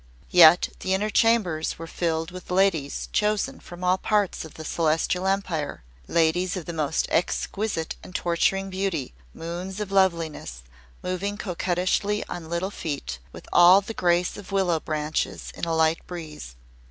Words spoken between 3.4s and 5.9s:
from all parts of the Celestial Empire